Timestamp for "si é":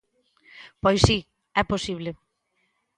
1.07-1.63